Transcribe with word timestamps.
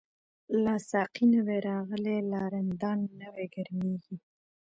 لاسا 0.63 1.01
قی 1.13 1.25
نوی 1.33 1.57
راغلی، 1.69 2.17
لا 2.31 2.43
رندان 2.53 2.99
نوی 3.21 3.45
ګرمیږی 3.55 4.15